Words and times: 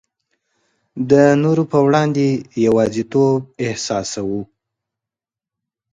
د 1.09 1.11
نورو 1.43 1.63
په 1.71 1.77
وړاندي 1.85 2.29
یوازیتوب 2.65 3.39
احساسوو. 3.65 4.41